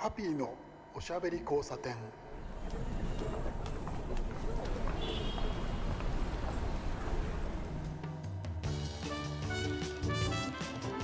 [0.00, 0.54] ハッピーの
[0.94, 1.96] おしゃべり交差点。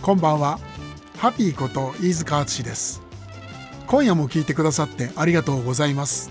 [0.00, 0.60] こんばんは。
[1.18, 3.02] ハッピーこと飯塚敦です。
[3.88, 6.30] 今夜も聞いてくださってありがとうございます。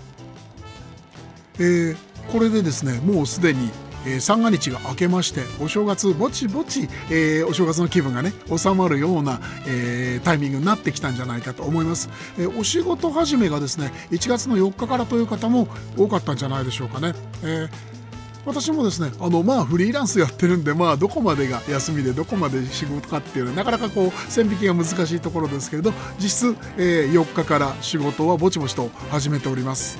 [1.55, 1.97] えー、
[2.31, 3.71] これでですねもうすでに
[4.05, 17.13] えー、三が日が明けましてお正月ぼちぼち、えー、お正月の気分がね収まるような、えー、タイミングになってきたんじゃないかと思います、え、お仕事始めがですね1月の4日からという方も多かったんじゃないでしょうかね、
[17.43, 17.67] え
[18.45, 29.97] 私もですねあのまあフリーランスやってるんでまあどこまでが休みでどこまで仕事かっていうのはなかなかこう線引きが難しいところですけれど実質、えー、4日から仕事はぼちぼちと始めております。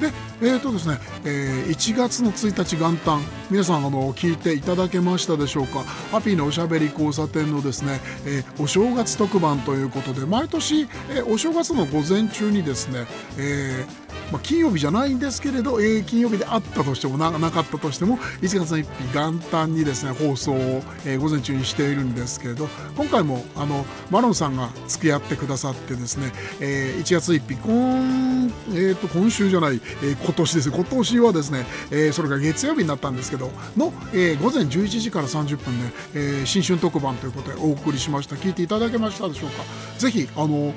[0.00, 0.10] で
[0.44, 3.22] えーとですねえー、1月の1日元旦。
[3.54, 5.84] 皆さんあの聞いていただけましたでしょうか？
[6.10, 13.06] ハピーのおしゃべり交差点のですね、えー、お正月特番ということで毎年、えー、お正月の午前中にですね、
[13.38, 20.56] えーまあ、金曜日じゃないんですけれど、えー、金曜日であったとしてもなかったとしても1月の1日元旦にですね放送を、
[21.04, 33.43] えー、午前中にしているんですけれど今回もあのマロンさんが付き合ってくださってですね、えー、1月1日今,、えーと、今週じゃない、えー、今年です今年はですね、えー、それが月曜日になったんですけど
[33.76, 39.64] の、えー、午前11時から30分で、えー、新春特番ということでお送りしました聞いていただけましたでしょうか？
[39.98, 40.72] ぜひあの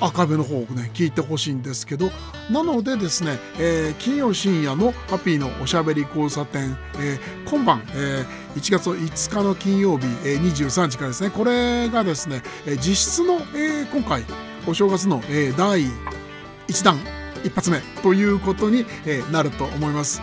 [0.00, 2.10] 赤部の方をね聞いてほしいんですけど
[2.50, 14.24] なのでですね、えー、金曜深夜のハッピーのおしゃべり交差点、えー、今晩、えー、1月5日の金曜日、えー、23時からですねこれがですね、えー、実質の、えー、今回
[14.66, 15.82] お正月の、えー、第
[16.68, 16.98] 1弾
[17.44, 20.22] 一発目ということに、えー、なると思います。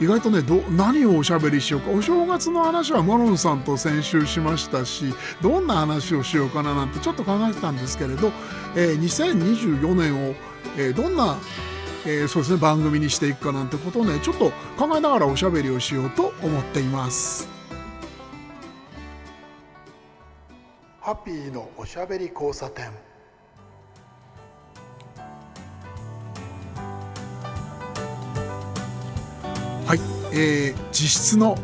[0.00, 1.90] 意外とねど何をおしゃべりしようか。
[1.90, 8.30] お正月の話はマロンさんと先週しましたしどんな話をしようかななんてちょっと考えてたんですけれど、
[8.74, 10.34] えー、2024年を、
[10.76, 11.38] えー、どんな
[12.08, 17.48] えー、そうですね番組にしていくかなんてことをねちょっと考えながらおしゃべりをしようと思っています。
[21.00, 22.90] ハッピーのおしゃべり交差点。
[29.86, 30.00] はい、
[30.32, 31.56] えー、実質の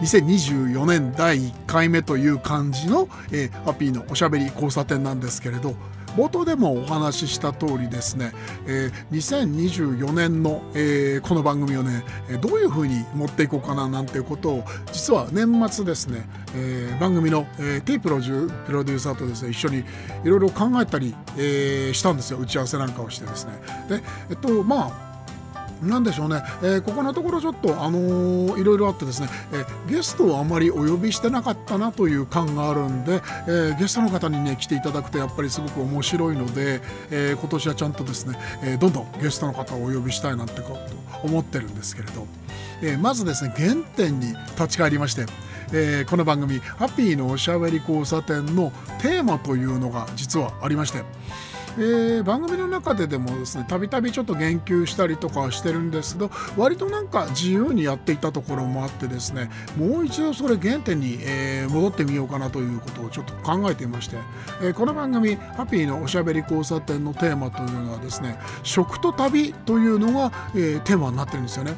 [0.00, 5.74] 2024年第1回目という感じの、えー、ハッピーのおしゃべり交差点なんですけれど
[6.16, 8.32] 冒頭でもお話しした通りですね、
[8.68, 12.04] えー、2024年の、えー、この番組をね
[12.40, 19.84] どういう風に持っていこうかななんていうことを実は年末ですね、えー、番組の、えー、T プロジュプロデューサーとですね一緒にい
[20.28, 22.38] ろいろ考えたり、えー、したんですよ。
[22.38, 23.52] 打ち合わせなんかをしてですね。
[23.88, 25.07] でえっとまあ
[25.82, 33.14] なんでしょうね、えー、ここのところちょっと、あのー、いろいろあってですね、えー、ゲストをあまりお呼びしてなかったなという感があるんで、
[33.46, 36.80] えー、ゲストの方にね来ていただくとやっぱりすごく面白いので、
[37.10, 40.78] えー、今年はちゃんとですね、えー、どんどんゲストの方をお呼びしたいなんてこ
[41.12, 42.26] と思ってるんですけれど、
[42.82, 45.26] えー、まずですね原点に立ち返りまして、
[45.72, 51.02] えー、この番組「ハッピーのおしゃべり交差点」のテーマというのが実はありまして。
[51.78, 64.16] えー、番組の中ででもですねたびたびちょっと言及したりとかはしてるんですけど割となんか自由にやっていたところもあってですねもう一度それ原点に、えー、戻ってみようかなということをちょっと考えていまして、
[64.60, 71.74] えー、この番組「ハッピーのおしゃべり交差点」のテーマというのはですね食と旅というのが、え、テーマになってるんですよね。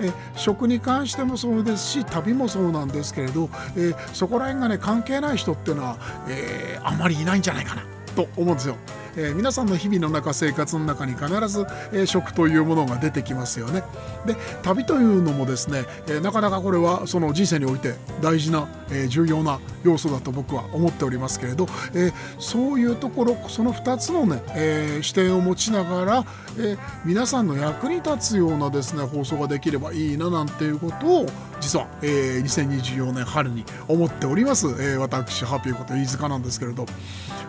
[0.00, 5.96] え食に関してもそうですし旅もそうなんですけれど、えそこら辺がね関係ない人っていうのは、
[6.28, 7.82] えあまりいないんじゃないかな
[8.14, 8.76] と思うんですよ。
[9.18, 13.82] えー、皆さんの日々の中生活の中に必ず、えー、食というものが出てきますよね。
[14.24, 26.24] で旅というのもですね、えー、なかなかこれはその人生において大事な、え、重要な要素だと僕は思っておりますけれど、え、そういうところその2つのね、え、視点を持ちながら、
[26.56, 31.26] え、皆さんの役に立つようなですね放送ができればいいななんていうことを
[31.60, 36.86] 実は、えー、2024年春に思っております、えー、私ハッピーこと飯塚なんですけれど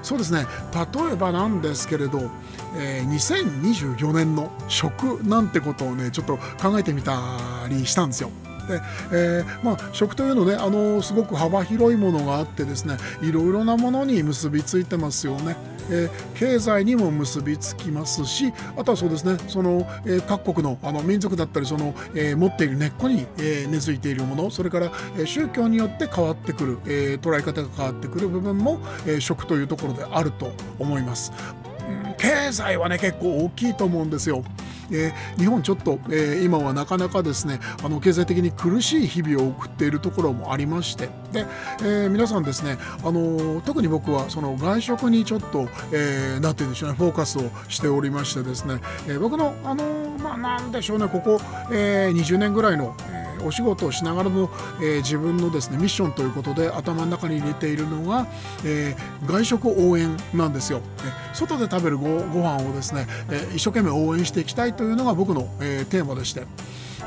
[0.02, 2.32] そうですね例えばなんですけれど、
[2.78, 7.20] えー、2024年の食なんてことをねちょっと考えてみた
[7.70, 8.32] りしたんですよ。
[8.70, 8.82] で
[9.12, 15.56] えーまあ、食というのねあのすごく幅広いものがあってですねいろいろなものに結びついてますよね。
[15.92, 31.32] えー、経済にも結びつきますしあとはそうですねその、えー、各国のあの民族だったりその、えー、持っている根っこに、え根付いているものそれから、え宗教によって変わってくる、え捉え方が変わってくる部分も、え食というところであると思います。
[32.20, 34.44] 経済はね結構大きいと思うんですよ。
[34.92, 41.46] えー、日本ちょっと、えー、今はなかなかですねあの経済的に苦しい日々を送っているところもありましてで、
[41.84, 49.84] え、皆さんですねあの特に僕はその外食にちょっと、えー、て言うんでしょうねフォーカスをしておりましてですね、え、僕のあの
[50.20, 51.40] まあなんでしょうねここ、
[51.72, 54.50] え、20年ぐらいの、えーお仕事をしながらの、
[54.82, 58.28] えー、自分のですねミッションということで頭の中に入れているのが、
[58.66, 60.82] えー、外食応援なんですよ、
[61.34, 66.44] 外で食べるごご飯をですね、え一生懸命応援していきたいというのが僕の、えテーマでして。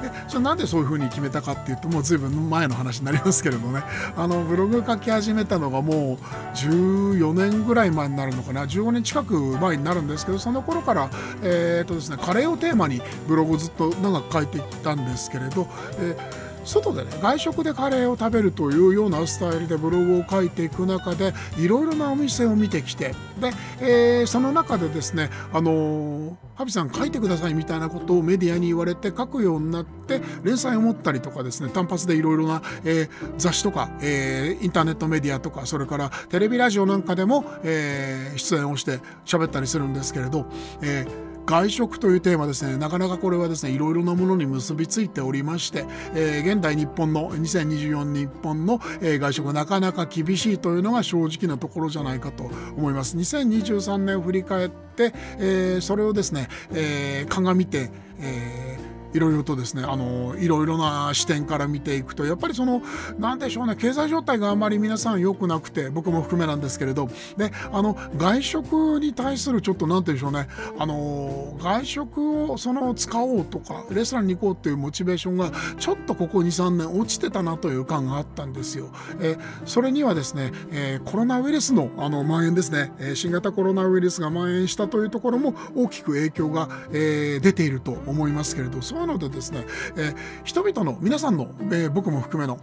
[0.01, 3.83] でそれなんでそういうふうに決めたかっていうともう随分前の話になりますけれどね。
[4.17, 8.65] あのブログ書き始めたのがもう14年ぐらい前になるのかな。
[8.65, 11.11] 15年近く前になるんですけどその頃から、
[11.43, 15.69] えーとですね、カレーをテーマにブログをずっと長く書いてきたんですけれど、
[15.99, 40.47] えー外でね外食でカレーを食べるというようなスタイルでブログを書いていく中でいろいろなお店を見てきてで、えー、その中でですねあのー、ハビさん書いてくださいみたいなことをメディアに言われて書くようになって連載を持ったりとかですね単発でいろいろな、えー、雑誌とか、えー、インターネットメディアとかそれからテレビラジオなんかでも、えー、出演をして喋ったりするんですけれど、
[40.83, 42.77] えー外食というテーマですね。
[42.77, 45.85] なかなかこれはですねいろいろなものに結びついておりまして、
[46.15, 53.17] えー、現代日本の2024日本の、えー、外食なかなか厳しいというのが正直なところじゃないかと思います。
[53.17, 62.83] 2023年を振り返って、えー、それをですね、えー、鑑みて、えーいろいろとですねあのいろいろな視点から見ていくとやっぱりその
[63.19, 70.49] 何でしょうね経済状態があまり皆さん良くなくて僕も含めなんですけれどであの外食に対するちょっと何て言うんでしょうね
[70.79, 78.91] あの外食をその使おうとかレストランに行こうっていうモチベーションがちょっとここ23年落ちてたなという感があったんですよ。
[79.21, 89.65] えそれにはですね、えコロナウイルスのあの蔓延ですね、え新型コロナウイルスが蔓延したというところも大きく影響が、え出ていると思いますけれどそうなのでですね、
[89.97, 92.59] えー、人々の皆さんの、えー、僕も含めの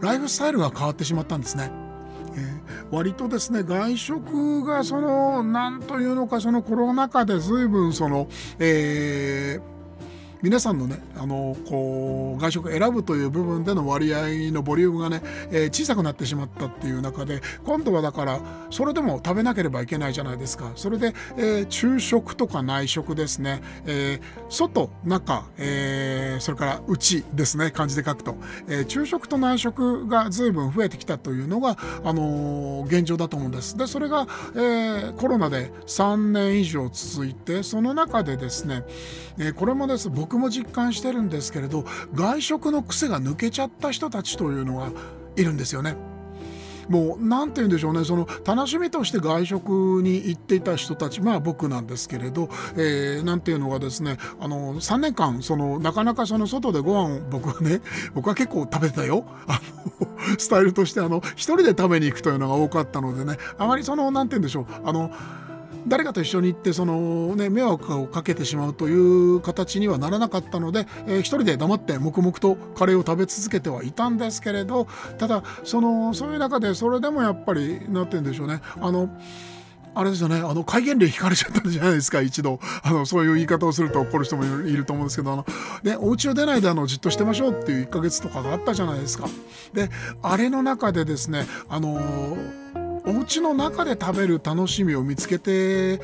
[0.00, 1.70] ライフスタイルが変わってしまったんですね。
[2.36, 9.73] えー、割とですね外食がその何というのかそのコロナ禍で随分その、えー
[10.44, 20.72] 皆さんのねあのこう外食選ぶという部分での割合のボリュームがね、えー、小さくなってしまったっていう中で今度はだからそれでも食べなければいけないじゃないですか。
[20.74, 24.20] それで、えー、昼食とか内食ですね、えー、
[24.50, 27.70] 外中、え、それから内ですね。
[27.70, 28.36] 漢字で書くと、
[28.68, 33.78] え、昼食と内食が随分増えてきたというのが、あの、現状だと思うんです。
[33.78, 38.82] でそれが、えー、コロナで3年以上続いてその中でですね、
[39.38, 40.10] え、これもです。
[40.10, 44.90] 僕僕も実感してるんですけれど外食の癖が抜けちゃった人たちというのが
[45.36, 45.94] いるんですよね。
[46.88, 48.04] もう何て言うんでしょうね。
[48.04, 57.80] その楽しみとして外食に行っていた人たちまあ僕なんですけれど何、えー、て言うのがですねあの3年間そのなかなかその外でご飯を僕はね
[58.12, 59.24] 僕は結構食べてたよ。
[59.46, 59.60] あ
[60.30, 64.66] のスタイルとしてあの一人で食べに行くというのが多かったのでねあまりその何て言うんでしょう。
[64.84, 65.12] あの
[65.86, 74.86] 誰かと一緒に行ってその、ね、迷惑をかけてしまうという形にはならなかったので、えー、一人で黙って黙々とカレーを食べ続けてはいたんですけれど
[75.18, 79.10] ただそのそういう中でそれでもやっぱり何て言うんでしょうねあの
[79.96, 82.58] あれですよね、あの、戒厳令引かれちゃったじゃないですか、一度。
[82.82, 85.46] あの、そういう言い方をすると怒る人もいると思うんですけど、あの、
[85.84, 89.28] ね、お家を出ないであの、じっとしてましょうっていう1ヶ月とかがあったじゃないですか。
[89.72, 89.90] で、
[90.20, 92.63] あれの中でですね、あのー
[93.06, 95.98] お家の中で食べる楽しみを見つけて、え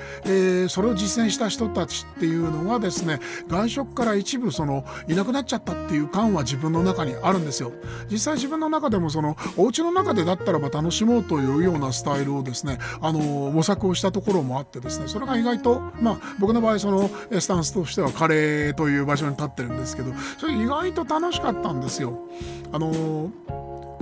[0.64, 7.73] ー、それを実践した人たちっていうのはですね外食から一部そのいなくなっちゃったっていう感は自分の中にあるんですよ。
[8.11, 22.19] 実際自分の中でもそのお家の中でだったらば楽しもうというようなスタイルをですねあの模索をしたところもあってですねそれが意外とまあ僕の場合そのスタンスとしてはカレーという場所に立ってるんですけどそれ意外と楽しかったんですよ。
[22.73, 23.30] あの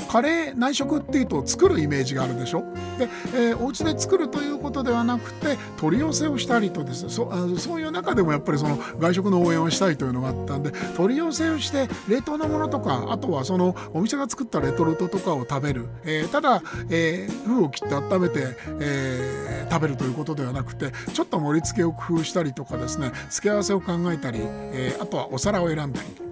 [0.09, 2.65] カレー内食っていうと作るイメージがあるでしょ？
[2.99, 7.05] で、えー、お家で作るということではなくて取り寄せをしたりとです。
[7.05, 26.28] ねそあそういう中でもやっぱりその外食の応援をしたいというのがあったんで取り寄せをして冷凍のものとかあとはそのお店が作ったレトルトとかを食べる、えー、ただ、えー、封を切って温めて、えー、食べるということではなくてちょっと盛り付けを工夫したりとかですね付け合わせを考えたり、えー、あとはお皿を選んだり。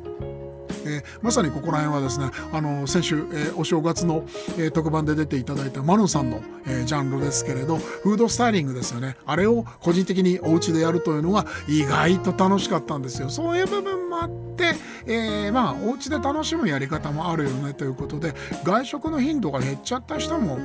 [0.86, 4.24] えー、まさにここら辺はですねあの先週、えー、お正月の、
[4.58, 9.16] えー、特番で出ていただいたマノさんの、えジャンルですけれどフードスタイリングですよね。
[9.26, 13.30] あれを個人的にお家でやるというのが意外と楽しかったんですよ。
[13.30, 14.74] そういう部分もあって、
[15.06, 20.58] えー、まあお家で楽しむやり方もあるよねということで外食の頻度が減っちゃった人も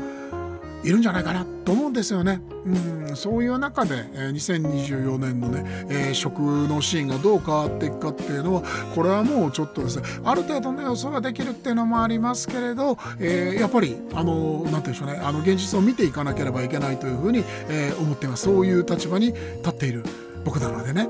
[0.83, 2.41] いるんじゃないかなと思うんですよね。
[2.65, 20.03] うん、そういう中で、え、2024年のね、えー、食のシーンがどう変わっていくかっていうのはこれはもうちょっとですねある程度の予想ができるっていうのもありますけれど、えー、やっぱりあの何て言うんでしょうねあの現実を見ていかなければいけないというふうに、えー、思っていますそういう立場に立っている
[20.43, 21.07] 僕なのでね。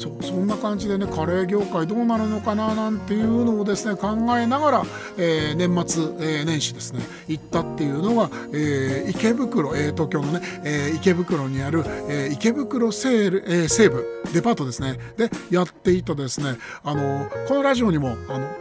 [0.00, 4.82] そうそんな感じでねカレー業界どうなるのかななんていうのをですね考えながら、
[5.18, 18.56] えー、年末、えー、年始ですね行ったっていうのが、えー、池袋、えー、東京のね、えー、池袋にある、えー、池袋西,、えー、西部デパートですねでやっていたですねあのこのラジオにもあの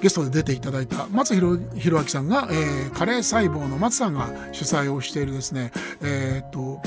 [0.00, 5.70] ゲストで出ていただいた松弘明さんが、えー、カレー細胞の松さんが主催をしているですね
[6.00, 6.80] えー、っと、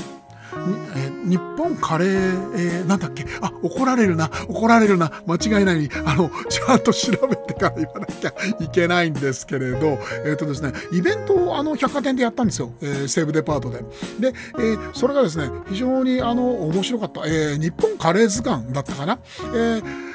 [1.28, 3.26] 日本カレー、えー、なんだっけ？
[3.40, 4.30] あ怒られるな。
[4.48, 5.22] 怒られるな。
[5.26, 5.78] 間違いない。
[5.78, 9.98] にあのちゃんと調べてから言わなきゃいけないんですけれど。
[10.24, 13.78] えっ、ー、とですねイベントをあの百貨店でやったんですよ、えー、西武デパートで。
[14.20, 20.05] で、えー、それがですね非常にあの面白かった、えー、日本カレー図鑑だったかな、えー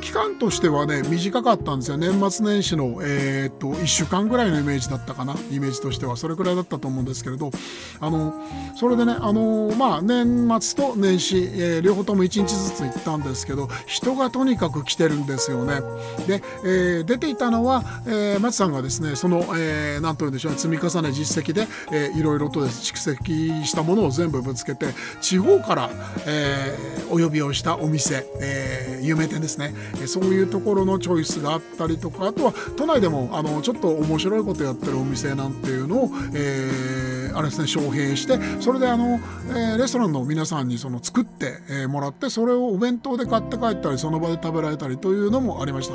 [0.00, 1.96] 期間としてはね短かったんですよ。
[1.96, 5.34] 年末年始の、えー、っと1週間ぐらいのイメージだったかな。
[5.50, 6.16] イメージとしては。
[6.16, 7.50] それくらいだったと思うんですけれど。
[8.00, 8.34] あの
[8.76, 15.80] それでねあのまあ年末と年始、えー、両方とも1日ずつ行ったんですけど人がとにかく来てるんですよね。
[16.26, 24.86] で、えー、出ていたのは、えー、松さんがですねその、えー、というんでしょう積み重ね実績で、えー、いろいろと蓄積したものを全部ぶつけて
[25.20, 25.90] 地方から、
[26.26, 29.74] えー、お呼びをしたお店、えー、有名店ですね。
[30.06, 45.94] そういうところのチョイスがあったりとかあとは都内でもあのちょっと面白いことやってるお店なんていうのを、えー、あれですね招聘してそれであの、えー、レストランの皆さんにその作って、えー、もらってそれをお弁当で買って帰ったりその場で食べられたりというのもありました。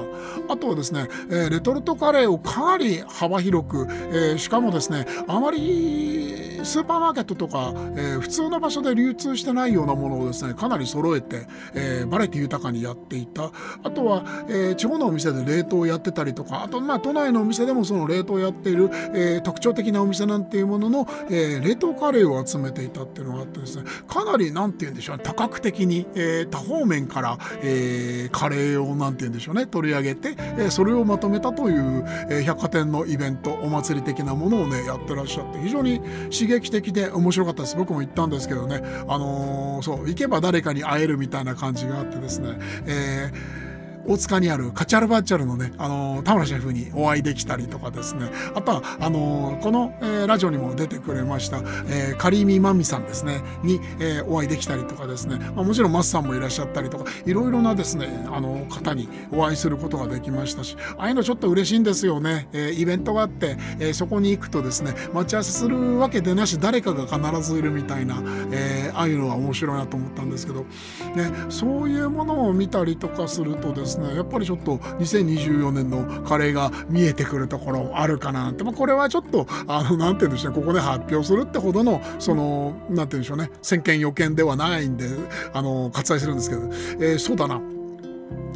[0.52, 13.52] あとはですね、えー、レトルトカレーをかなり幅広く、えー、しかもですねあまりスーパーマーケットとか、えー、普通の場所で流通してないようなものをですねかなり揃えて、えー、バラエティ豊かにやっていた。
[13.84, 36.00] あとは、えー、地方のお店で冷凍をやってたりとかあとまあ都内のお店でもその冷凍をやっている、えー、特徴的なお店なんていうものの、えー、冷凍カレーを集めていたっていうのがあってですねかなりなんて言うんでしょうね多角的に、えー、多方面から、えー、カレーをなんて言うんでしょうね取り上げて、え、それをまとめたという、え、百貨店のイベントお祭り的なものをねやってらっしゃって非常に
[36.32, 37.76] 刺激的で面白かったです。
[37.76, 43.75] 僕も行ったんですけどねあの、そう行けば誰かに会えるみたいな感じがあってですね、えー
[44.08, 51.58] 大塚にあるカチャルバッチャルのね、あの田村シェフにお会いできたりとかですね、あとは、あのこの、えー、ラジオにも出てくれました、
[51.88, 62.48] えー、カリーミマミさんですね、に、えー、お会いできたりとかですね、まあ、もちろんマスさんもいらっしゃったりとか、いろいろなですね、あの方にお会いすることができましたし、ああいうのちょっと嬉しいんですよね。
[62.54, 68.22] えー、イベントがあって、えー、そこに行くとですね、待ち合わせするわけでなし、誰かが必ずいるみたいな、
[68.52, 80.60] えー、ああいうのは面白いなと思ったんですけど、ね、そういうものを見たりとかするとですね、やっぱりちょっと2024年のカレーが見えてくるところあるかなって、まあ、これはちょっとあのなんて言うんでしょうね。
[80.60, 83.50] ここで発表するってほどのそのなんて言うんでしょうね。
[83.62, 85.08] 先見予見ではないんで
[85.54, 86.62] あの割愛するんですけど、
[87.06, 87.62] えー、そうだな、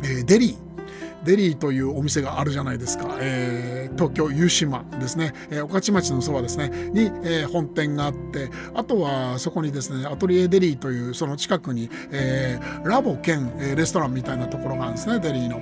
[0.04, 0.69] えー、デリー。
[1.24, 6.70] デリーというお店があるじゃないですか、えー、東京湯島ですね、えー、御徒町のそばですね。
[6.94, 15.20] に、えー、本店があってあとはそこにですねアトリエデリーというその近くに、えー、ラボ兼、えー、レストランみたいなところがあるんですね。
[15.20, 15.62] デリーの。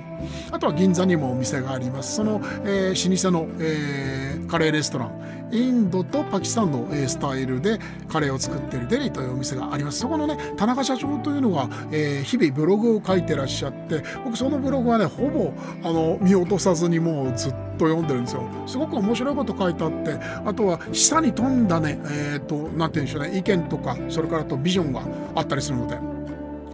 [0.50, 2.16] あとは銀座にもお店があります。
[2.16, 5.37] その、えー、老舗の、えー、カレーレストラン。
[5.52, 7.78] インドとパキスタンのスタイルで
[8.08, 10.00] カレーを作ってるデリーというお店があります。
[10.00, 15.52] そこのね田中社長というのが、えー、日々ブログを書いてらっしゃって僕そのブログはねほぼ
[15.82, 18.42] あの見落とさずにもうずっと読んでるんですよ。
[18.66, 20.12] すごく面白いこと書いてあって
[20.44, 25.02] あとは下に飛んだねえっ、ー、と何て言うんでしょうね意見とかそれからとビジョンが
[25.34, 26.17] あったりするので。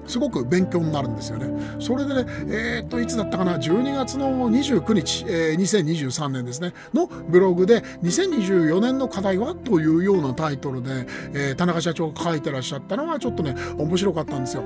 [0.06, 1.78] すごく勉強になるんですよね。
[1.80, 9.54] それでね、えー、っと、いつだったかな、12月の29日、えー、2023年ですね、のブログで、2024年の課題は？
[9.54, 14.64] というようなタイトルで、えー、田中社長が書いてらっしゃったのが、ちょっとね、面白かったんですよ。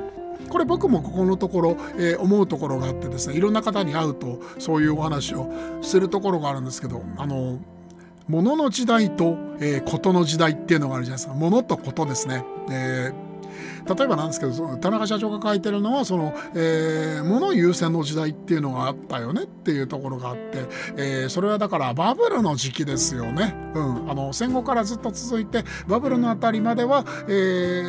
[0.48, 5.50] これ僕もここのところ、えー、思うところがあってですねいろんな方に会うとそういうお話を
[5.82, 7.58] するところがあるんですけどあの
[8.28, 12.44] 物の時代と、えー、ことの時代っていうのがあるじゃないですか物とことですね。
[12.70, 13.27] えー
[13.86, 27.32] 例えばなんですけど田中社長が書いてるのはその、えー、物優先の時代っていうのがあったよねっていうところがあって、えー、それはだからバブルの時期ですよね、うん、あの戦後からずっと続いてバブルのあたりまでは何、え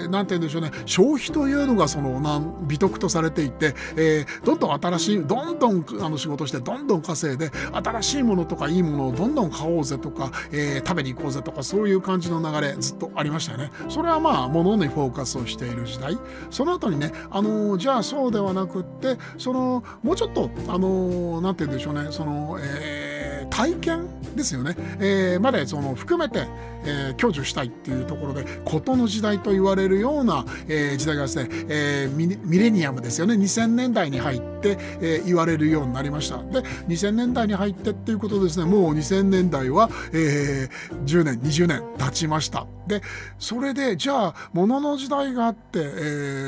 [0.08, 0.72] ー、て言うんでしょうね。
[0.86, 13.72] 消費というのがそのなん美徳とされていて、えー、どんどん新しいどんどんあの仕事してどんどん稼いで新しいものとかいいものをどんどん買おうぜとか、えー、食べに行こうぜとかそういう感じの流れずっとありましたよね。
[13.90, 16.18] それはまあ物にフォーカスをしてている時代。
[16.50, 22.08] その後にね、あのー、じゃあそうではなくってそのもうちょっとあのー、て言うんでしょうね。
[22.12, 23.09] その、えー、
[23.50, 26.48] 体験ですよね、えー、までその含めて、
[26.86, 33.36] えー、享受したいっていうところで事の時代と言われるような、えー、時代がですね、えー、ミレニアムですよね。
[33.36, 36.38] 2000年代に入って、えー、言われるようになりました。
[36.38, 42.68] で2000年代に入ってっていうことですねもう2000年代は、えー、10年20年経ちました。
[42.88, 43.02] で
[43.38, 45.84] それでじゃあ物の時代があって、え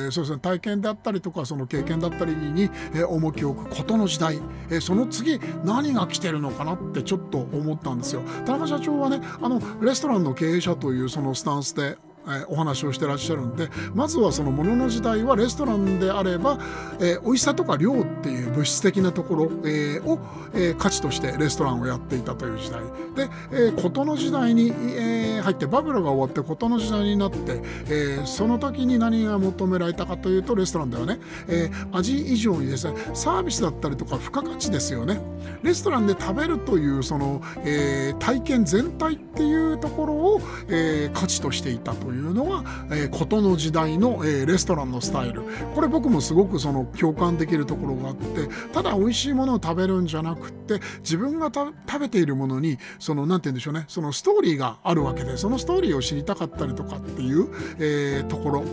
[0.08, 4.40] ー、そうですね体験であったりとかその経験だったりに、えー、重きを置くことの時代、
[4.70, 8.22] えー、その次何が来てるのかなってってちょっと思ったんですよ。
[8.46, 16.60] 田中社長はねあのレストランの経営者というそのスタンスでえお話をしてらっしゃるんでまずはそのものの時代はレストランであれば、
[17.00, 20.20] えー、美味しさとか量っていう物質的なところ、えー、を、
[20.54, 22.82] えー、価値としてレストランをやっていたという時代。
[23.16, 35.20] で、えー、事の時代に、え、入ってバブルが終わって事の時代になって、え、その時に何が求められたかというとレストランではね、え、味以上にですねサービスだったりとか付加価値ですよね。
[35.64, 45.44] レストランで食べるというその、え、体験全体っていうところを、え、価値としていたとというのが、えー、事の時代の、えー、レストランのスタイル。
[45.74, 57.48] これ僕もすごくその共感できるところがあってただ美味しいものを食べるんじゃなくて自分が食べているものにその何て言うんでしょうねそのストーリーがあるわけでそのストーリーを知りたかったりとかっていう、
[57.80, 58.64] えー、ところ。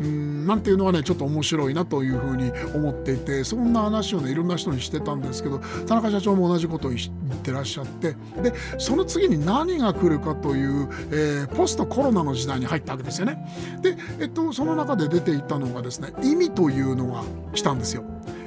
[0.00, 13.44] うんなんていうのはねちょっと面白いなというふうに思っていてそんな話をねいろんな人にしてたんですけど田中社長も同じことを言ってらっしゃってでその次に何が来るかという、えー、ポストコロナの時代に入ってったわけですよね。
[13.82, 17.22] で、えっと、その中で出ていたのがですね意味というのが
[17.54, 18.02] 来たんですよ。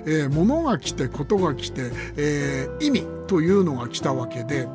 [0.06, 4.68] えー、物が来てことが来て、えー、意味というのが来たわけで。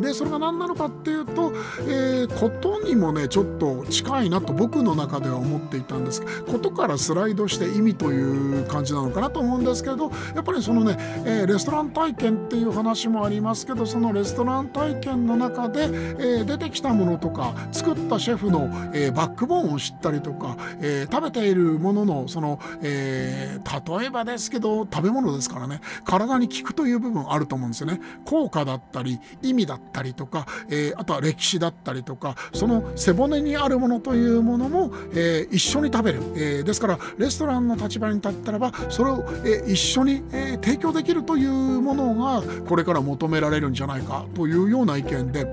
[0.00, 6.22] でそれが何なのかっていうと、えー、ことにもねちょっと近いなと僕の中では思っていたんです。
[6.46, 23.58] ことからスライドして意味という感じなのかなと思うんですけどやっぱりそのね、えー、レストラン体験っていう話もありますけどそのレストラン体験の中で、えー、出てきたものとか作ったシェフの、えバックボーンを知ったりとか、え食べているもののその、え
[23.98, 28.00] 例えばですけど食べ物ですからね体に効くという部分あると思うんですよね。
[28.24, 45.46] 効果だったり意味だったりたりとか、えー、あとは歴史だったりとかその背骨にあるものというものも、えー、一緒に食べる、えー、ですからレストランの立場に立ったらばそれを、え、一緒に、え、提供できるというものがこれから求められるんじゃないかというような意見で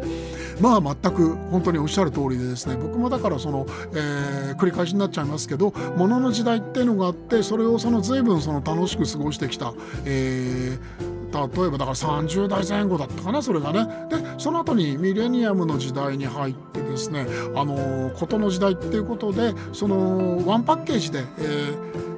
[0.60, 3.66] まあ全く本当におっしゃる通りでですね僕もだからその、
[3.96, 9.74] え、繰り返しになっちゃいますけどものの時代っていうのがあってそれをその随分その楽しく過ごしてきた、
[10.06, 13.88] えー、例えばだから30代前後だったかなそれがね。
[14.10, 21.42] でその後にミレニアムの時代に入ってですねあの事の時代っていうことでそのワンパッケージで、え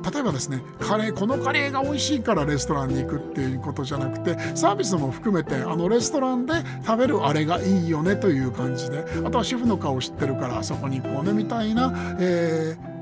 [0.03, 6.53] ー、例えばですねカレーこのカレーが美味しいからレストランに行くっていうことじゃなくてサービスも含めてあのレストランで
[6.85, 12.94] 食べるあれがいいよねという感じであとは主婦の顔知ってるからあそこに行こうねみたいな、えー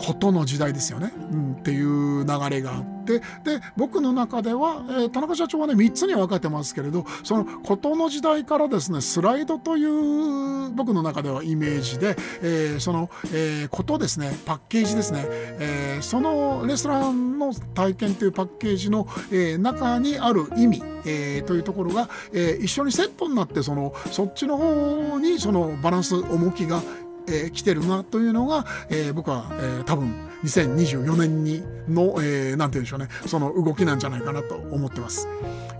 [0.00, 3.00] ことの時代ですよね、うん、っていう流れがあって。
[3.10, 26.80] で僕の中では、えー、田中社長はね3つに分かれてますけれどそのことの時代からですねスライドという僕の中ではイメージで、えー、その、えー、ことですねパッケージですね、えー、そのレストランの体験というパッケージの、えー、中にある意味、えー、というところが、えー、一緒にセットになってそのそっちの方にそのバランス重きが
[27.26, 35.28] えー、来てるなというのが、えー、僕は、えー、多分2024年にの、えー、なんて言うんでしょうねその動きなんじゃないかなと思ってます。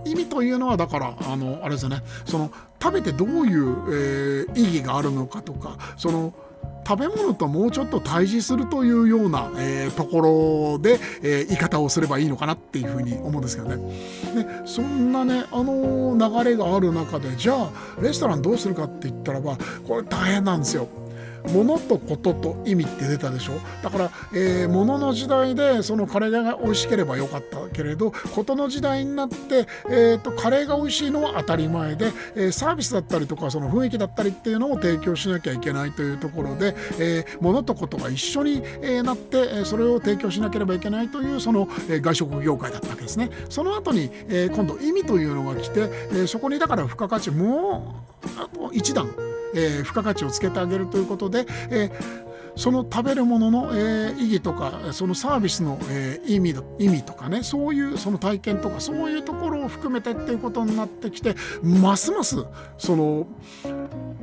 [0.05, 2.51] 意味というのはだからあのあれですよねその
[2.81, 6.33] 食べてどういう、えー、意義があるのかとかその
[6.87, 10.21] 食べ物ともうちょっと対峙するというような、えー、とこ
[10.73, 13.77] ろで、えー、言い方をすればいいのかなっていうふうに思うんですけどね。
[14.35, 20.87] でそんなね、あのー、流れがある中でじゃあレストランどうするかって言ったらばこれ大変なんですよ。
[21.53, 23.53] 物とことと意味って出たでしょ？
[23.83, 43.29] だから、えー、物の時代でそのカレーが美味しければよかったけれどことの時代になって、えーと、カレーが美味しいのは当たり前で、えー、サービスだったりとかその雰囲気だったりっていうのを提供しなきゃいけないというところで、えー、物とことが一緒に、え、なってそれを提供しなければいけないというその、え、外食業界だったわけですね。
[43.49, 49.09] その後に、えー、今度意味というのが来て、えー、そこにだから付加価値も1段
[49.53, 62.45] えー、付加価値をつけてあげるということで、えーその食べるものの、えー、意義とかそのサービスの、えー、意味意味とかねそういうその体験とかそういうところを含めてっていうことになってきてますます
[62.77, 63.27] その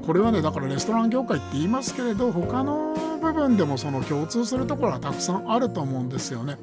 [0.04, 6.58] これはねだからレストラン業界って言いますけれど他の部分でもその共通するところはたくさんあると思うんですよね。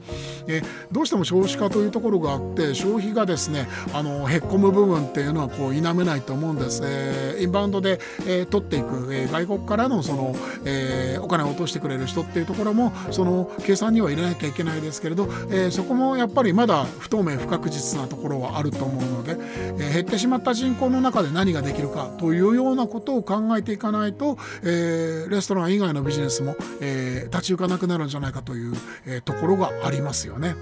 [0.48, 6.82] えどうしても少子化というところがあって消費がですねあのへっこむ部分っていうのはこう否めないと思うんです。
[6.84, 19.38] えー、インバウンドで、えー、取っていく、えー、外国からのその、えー、お金を落としてくれる人っていうところもその計算には入れなきゃいけないですけれど、えー、そこもやっぱりまだ不透明不確実なところはあると思うので、
[19.78, 26.45] えー、減ってしまった人口の中で何ができるかというようなことを考えていかないと、えー、レストラン以外のビジネスも、
[26.82, 28.74] えー、立ち行かなくなるんじゃないかという、
[29.06, 30.56] えー、ところがありますよね。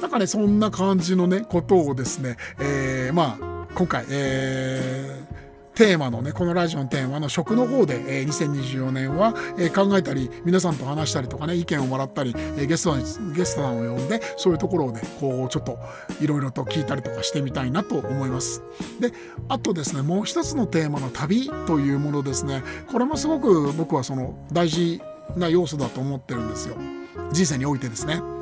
[0.00, 5.19] なんかねそんな感じのねことをですね、えー、まあ今回、えー
[5.74, 15.78] テーマのねこのラジオのテーマの食の方で、えー、2024年は、えー、考えたり皆さんと話したりとかね意見をもらったり、えー、ゲストゲストさんを呼んでそういうところをねこうちょっと
[16.20, 18.62] いろいろと聞いたりとかしてみたいなと思います。
[18.98, 19.12] で
[19.48, 25.00] あとですねもう一つのテーマの旅というものですねこれもすごく僕はその大事
[25.36, 26.76] な要素だと思ってるんですよ
[27.32, 28.39] 人生においてですね。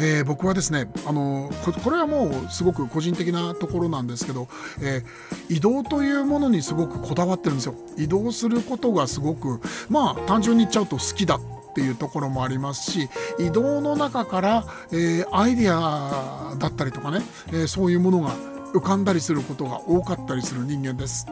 [0.00, 1.50] えー、僕はですねあの
[1.82, 4.48] これはもうすごく個人的なところなんですけど、
[4.80, 7.74] えー、移動というものにすごくこだわってるんですよ。
[7.96, 11.40] 移動することがすごくまあ単純に言っちゃうと好きだっ
[11.74, 17.20] ていうところもありますし移動の中から、えー、アイデアだったりとかね、
[17.52, 21.26] えそういうものが浮かんだりすることが多かったりする人間です。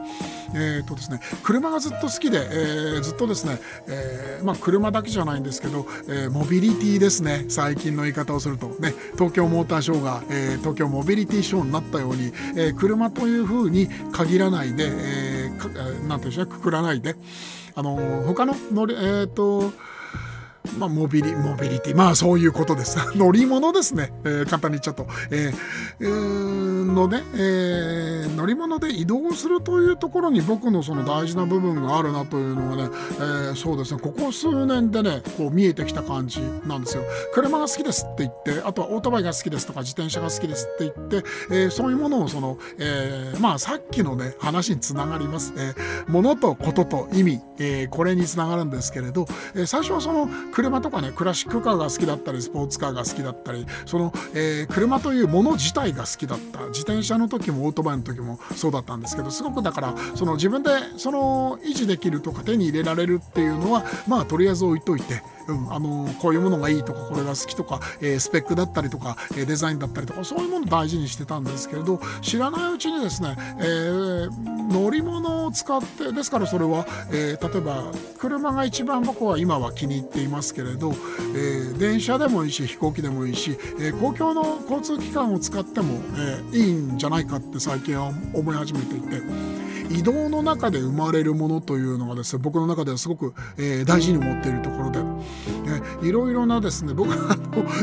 [0.53, 7.45] えーとですね、車がずっと好きで、えー、ずっとですね、えー、まあ、車だけじゃないんですけど、えー、モビリティですね。
[7.49, 17.15] 最近の言い方をすると、ね、東京モーターショーが、え東京モビリティショーになったように、え車というふうに限らないで、えー、ていうんでしょうくくらないで、
[17.75, 19.71] あの他の乗り、えーと
[20.77, 21.95] まあ、モビリ、モビリティ。
[21.95, 22.97] まあ、そういうことです。
[23.15, 24.13] 乗り物ですね。
[24.23, 25.07] えー、簡単に言っちゃうと。
[25.31, 37.03] えー、のね、えー、乗り物で移動するというところに僕のその大事な部分があるなというのがね、えー、そうですね、ここ数年でね、こう見えてきた感じなんですよ。
[37.33, 45.53] 車が好きですって言って、あとはオートバイが好きですとか自転車が好きですって言って、えー、そういうものをその、えー、まあ、さっきのね、話につながります。
[45.57, 45.75] えー、
[46.07, 49.25] 物とことと意味、えー、これにつながるんですけれど、
[49.55, 56.65] えー、最初はその車とかねクラシックカーが好きだったりスポーツカーが好きだったりその、えー、車というもの自体が好きだった。
[56.69, 80.93] 自転車の時もオートバイの時もそうだったんですけどすごくだからその自分でその維持できるとか手に入れられるっていうのはまあとりあえず置いといてうん、あのこういうものがいいとかこれが好きとか、えー、スペックだったりとか、え、デザインだったりとかそういうものを大事にしてたんですけれど知らないうちにですね、えー、乗り物を使ってですからそれは、え例えば車が一番僕は今は気に入っていますけれど、
[81.35, 85.99] え電車でもいいし飛行機でもいいし、え公共の交通機関を使っても、
[86.53, 89.56] えいいんじゃないかって最近は思い始めていて。
[89.89, 94.99] 移動の中で生まれるものというのがですね僕の中ではすごく、えー、大事に思っているところで、
[96.01, 97.35] えいろいろなですね僕は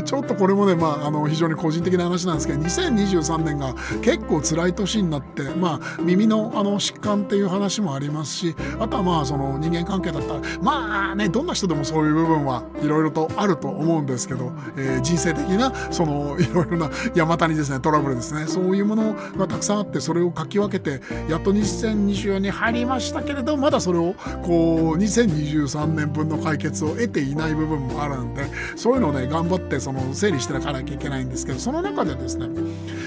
[0.04, 28.44] ちょっとこれもね、まあ、あの非常に個人的な話なんですけど2023年が結構辛い年になって、まあ、耳のあの疾患っていう話もありますしあとはまあその人間関係だったらまあねどんな人でもそういう部分はいろいろとあると思うんですけど、えー、人生的なそのいろいろな山谷ですねトラブルですねそういうものがたくさんあってそれをかき分けてやっと2000 2024に入りましたけれどまだそれをこう2023年分の解決を得ていない部分もあるんで
[28.76, 32.48] そういうのをね頑張ってその整理していかなきゃいけないんですけどその中でですね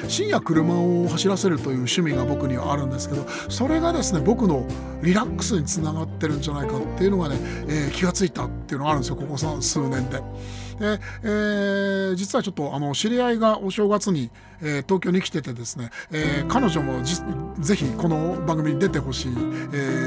[0.07, 4.65] 深夜車を走らせるという趣味が僕にはあるんですけどそれがですね僕の
[5.01, 10.21] リラックスにつながってるんじゃないかっていうのがね、えー、気がついたっていうのがあるんですよここ数年で。
[10.79, 14.29] で、えー、実はちょっとあの知り合いがお正月に、
[14.61, 17.01] えー、東京に来ててですね、えー、彼女も
[17.59, 19.33] ぜひこの番組に出てほしい、え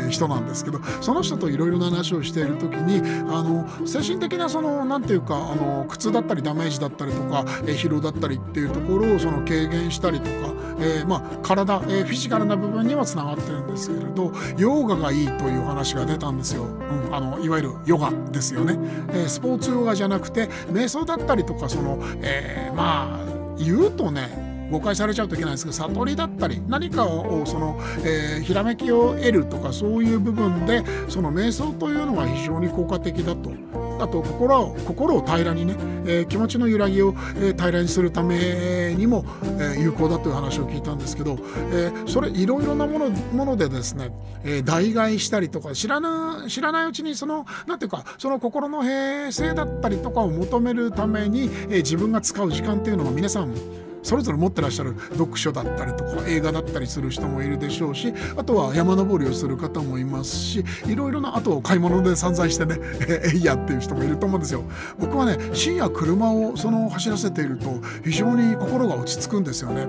[0.07, 18.77] ー、人なんですけどその人といろいろな話をしている時にあの精神的なその何ていうかあの苦痛だったりダメージだったりとか、えー、疲労だったりっていうところをその軽減したりとか、えー、まあ体、えー、フィジカルな部分にはつながってるんですけれどヨガがいいという話が出たんですよ、うん、あのいわゆるヨガですよね、
[19.11, 33.51] えー、スポーツヨガじゃなくて瞑想だったりとかその、えー、まあ言うとね誤解されちゃうといけないんですけど悟りだったり何かをその、えー、ひらめきを得るとかそういう部分でその瞑想というのは非常に効果的だと。
[34.01, 35.75] あと心を心を平らにね、
[36.07, 39.25] えー、気持ちの揺らぎを、えー、平らにするためにも、
[39.59, 41.39] え有効だという話を聞いたんですけど、
[41.73, 44.11] えそれいろいろなものものでですね、
[44.45, 53.55] え代替したりとか知らな知らないうちにその何ていうかその心の平静だったりとかを求めるために、え自分が使う時間っていうのが皆さん
[54.03, 62.77] それぞれ持ってらっしゃる読書だったりとか映画だったりする人もいるでしょうしあとは山登りをする方もいますしいろいろなあと買い物で散財してね
[63.09, 64.63] え いやっていう人もいると思うんですよ。
[64.99, 69.87] 僕はね深夜車をその走らせていると非常に心が落ち着くんですよね。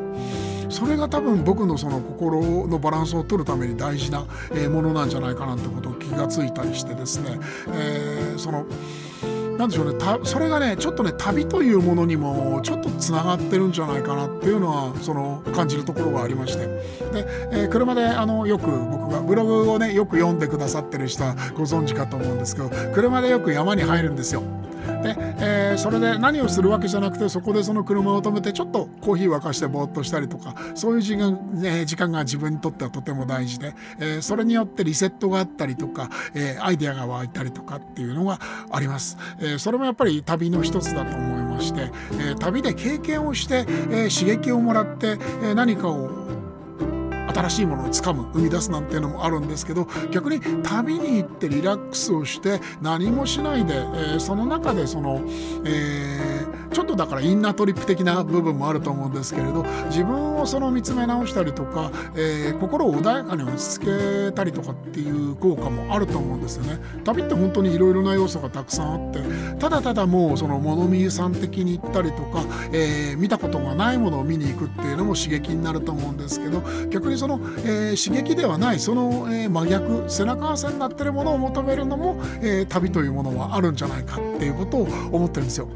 [0.70, 4.26] それが多分僕のその心のバランスを取るために大事な
[4.70, 7.40] ものなんじゃないかなってことを気がついたりしてですね、
[7.74, 8.66] えー、その
[9.62, 16.82] 何でしょうねそれがねちょっとね旅というものにもちょっとつながってるんじゃないかなっていうのはその感じるところがありましてで、
[17.52, 24.42] えー、車であのよく僕がブログをねよく読んでくださってる人はご存知かと思うんですけど車でよく山に入るんですよ。
[25.04, 38.40] で、えー、それで何をするわけじゃなくてそこでその車を止めてちょっとコーヒー沸かしてぼーっとしたりとかそういう時間,、えー、時間が自分にとってはとても大事で、えー、それによってリセットがあったりとか、えアイデアが湧いたりとかっていうのが
[38.72, 39.18] あります。
[39.40, 46.21] えそれもやっぱり旅の一つだと思いまして、え旅で経験をして、え刺激をもらって、え何かを
[47.34, 55.22] 新しいものをつかむ生み出すなんていうのもあるんですけど逆に旅に行ってリラックスをして何もしないで、えー、その中でその、
[55.66, 66.80] えー、ちょっとだからインナートリップ的な部分もあると思うんですけれど自分をその見つめ直したりとか、えー、心を穏やかに落ち着けたりとかっていう効果もあると思うんですよね。
[67.04, 69.22] 旅って本当にいろいろな要素がたくさんあって
[69.60, 85.68] ただただもうその物見遊山的に行ったりとか、えー、見たことがないものを見に行くっていうのも刺激になると思うんですけど逆にその、えー、刺激ではないその、えー、真逆背中合わせになってるものを求めるのも、えー、旅というものはあるんじゃないかっていうことを思ってるんですよ。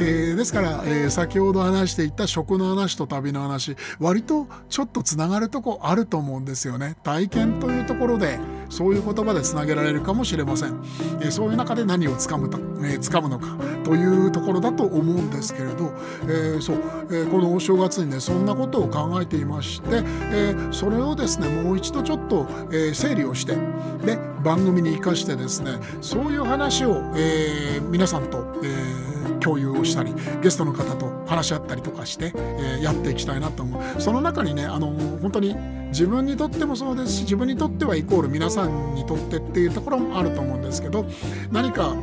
[0.00, 6.96] えー、ですから、えー、先ほど話していた食の話と旅の話割とちょっとつながるとこあると思うんですよね。
[7.02, 10.80] 体験というところでそういう言葉でつなげられるかもしれません、
[11.20, 12.48] えー、そういう中で何をつかむ
[12.80, 15.92] えー、むのかというところだと思うんですけれど、
[16.28, 16.78] え、そう、
[17.10, 23.56] え、このお正月にねそんなことを考えていまして、え、それをですねもう一度ちょっと、え、整理をして
[24.04, 34.00] で番組に生かしてですねそういう話を、え、皆さんと、えー共有をしたりゲストの方と話し合ったりとかして、えー、やっていきたいなと思う。
[34.00, 35.54] その中にねあの本当に
[35.88, 41.06] 自分にとってもそうですし自分にとってはイコール皆さんにとってっていうところもあると思うんですけど
[41.50, 41.94] 何か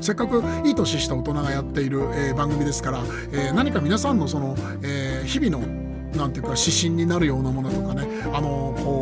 [0.00, 8.95] せっかくいい年した大人がやっている、えー、番組ですから、えー、何か皆さんのその、えー、日々のなんていうか指針になるようなものとかねあのこう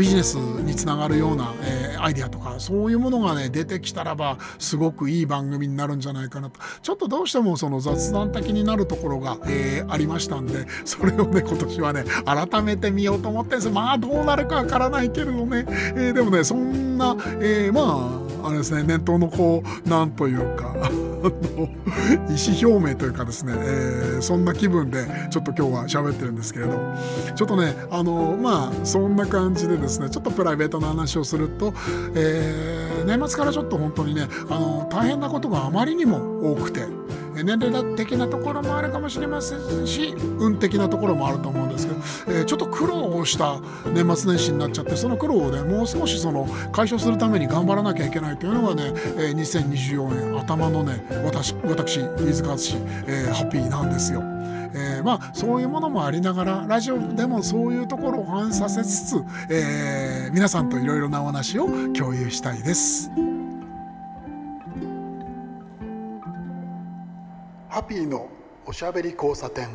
[0.00, 6.58] ビジネスにつながるような、えー、アイデアとかそういうものがね出てきたらばすごくいい番組になるんじゃないかなと。
[6.80, 13.68] ちょっとどうしてもその雑談的になるところが、えー、ありましたんでそれをね今年はね改めて見ようと思ってんです。
[13.68, 26.78] まあどうなるかわからないけれどね、えー、でもねそんな、えー、まああれですね念頭のこうなんというか 意思表明というかですね、えー、そんな気分でちょっと今日は喋ってるんですけれど
[27.34, 31.74] ちょっとねあのまあそんな感じでですねちょっとプライベートな話をすると、
[32.14, 36.99] えー、年末からちょっと本当にねあの大変なことがあまりにも多くて。
[37.42, 42.00] 年齢的なところもあるかもしれませんし運的なところもあると思うんですけど、
[42.38, 43.60] えー、ちょっと苦労をした
[43.92, 52.76] 年末年始になっちゃってその苦労をねもう少しその解消するために頑張らなきゃいけないというのがね、えー、2024年頭のね私私飯塚淳、
[53.06, 54.22] えー、ハッピーなんですよ。
[54.72, 63.10] えー、まあそういうものもありながらラジオでもそういうところを反映させつつ、えー、皆さんといろいろなお話を共有したいです。
[67.80, 68.28] ハッピーの
[68.66, 69.66] おしゃべり交差点。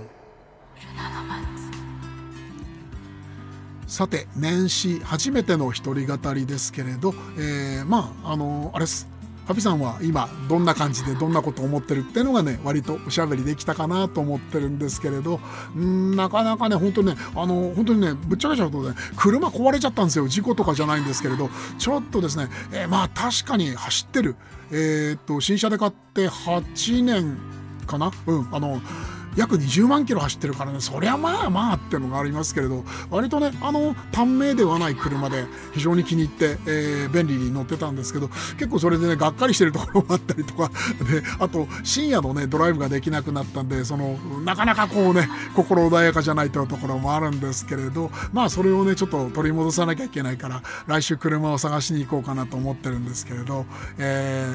[3.87, 9.07] さて年始初めての一人語りですけれど、えー、まああのあれです。
[9.47, 15.39] ハピさんは今どんな感じでどんなことを思ってるっていうのがね割とおしゃべりできたかなと思ってるんですけれど
[15.75, 20.27] んなかなかね本当にねあの本当にねぶっちゃけちゃうとね車壊れちゃったんですよ。
[20.27, 24.35] 事故とかじゃないんですけれどちょっとですね、えー、まあ確かに走ってる
[24.69, 28.11] えー、っと新車で買って8年かな？
[28.27, 28.81] うんあの
[29.35, 30.79] 約20万キロ走ってるからね。
[30.79, 32.83] そりゃまあまあってのがありますけれど。
[33.09, 40.69] 割とねあの短命ではない車で非常に気に入って、えー、便利に乗ってたんですけど結構それでねがっかりしてるところもあったりとか。
[41.09, 48.11] であと深夜のねドライブができなくなったんでそのなかなかこうね心穏やかじゃないというところもあるんですけれど。
[48.33, 53.65] まあそれをねちょっと取り戻さなきゃいけないから来週車を探しに行こうかなと思ってるんですけれど、
[53.97, 54.47] え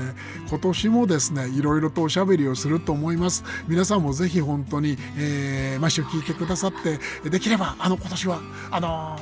[0.46, 3.44] ー、今年もですねいろいろとおしゃべりをすると思います。
[3.68, 9.16] 皆さんもぜひ本当に、えー、毎週聞いてくださってできればあの今年はあの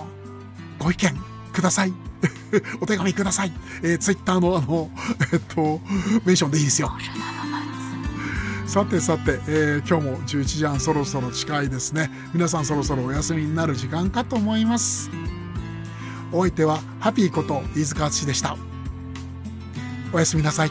[0.78, 1.11] ー、ご意見
[1.52, 1.92] ください。
[2.80, 4.90] お手紙ください、えー、ツイッターのあの
[5.32, 5.80] えっと
[6.24, 6.90] メンションでいいですよ。
[8.66, 12.11] さてさて、えー、今日も11時半そろそろ近いですね。
[12.34, 15.11] 皆さんそろそろお休みになる時間かと思います。
[16.32, 18.56] お相手はハピーこと飯塚敦でした。
[20.12, 20.70] おやすみなさい。